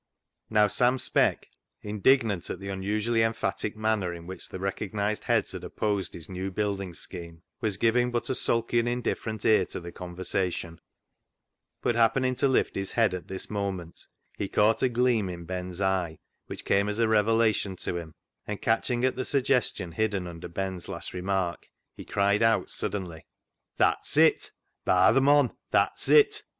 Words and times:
Now, 0.49 0.65
Sam 0.65 0.97
Speck, 0.97 1.47
indignant 1.83 2.49
at 2.49 2.59
the 2.59 2.69
unusu 2.69 3.09
ally 3.09 3.19
emphatic 3.19 3.77
manner 3.77 4.11
in 4.11 4.25
which 4.25 4.49
the 4.49 4.57
recognised 4.57 5.25
heads 5.25 5.51
had 5.51 5.63
opposed 5.63 6.15
his 6.15 6.27
new 6.27 6.49
building 6.49 6.95
scheme, 6.95 7.43
was 7.59 7.77
giving 7.77 8.09
but 8.11 8.27
a 8.27 8.33
sulky 8.33 8.79
and 8.79 8.89
indifferent 8.89 9.45
ear 9.45 9.63
to 9.67 9.79
the 9.79 9.91
conversation, 9.91 10.81
but 11.83 11.93
happening 11.93 12.33
to 12.33 12.47
lift 12.47 12.73
his 12.75 12.93
head 12.93 13.13
at 13.13 13.27
this 13.27 13.47
moment, 13.51 14.07
he 14.39 14.47
caught 14.49 14.81
a 14.81 14.89
gleam 14.89 15.29
in 15.29 15.45
Ben's 15.45 15.79
eye 15.79 16.17
which 16.47 16.65
came 16.65 16.89
as 16.89 16.97
a 16.97 17.07
revelation 17.07 17.75
to 17.75 17.97
him, 17.97 18.15
and 18.47 18.59
catching 18.59 19.05
at 19.05 19.15
the 19.15 19.23
suggestion 19.23 19.91
hidden 19.91 20.25
under 20.25 20.47
Ben's 20.47 20.87
last 20.89 21.13
remark, 21.13 21.67
he 21.95 22.05
cried 22.05 22.41
out 22.41 22.71
suddenly 22.71 23.27
—"That's 23.77 24.17
it! 24.17 24.49
By 24.83 25.13
th' 25.13 25.21
mon, 25.21 25.55
that's 25.69 26.09
it 26.09 26.41